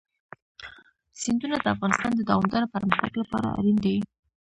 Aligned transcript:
سیندونه 1.21 1.55
د 1.59 1.65
افغانستان 1.75 2.11
د 2.15 2.21
دوامداره 2.29 2.71
پرمختګ 2.75 3.13
لپاره 3.21 3.47
اړین 3.57 3.77
دي. 3.85 3.97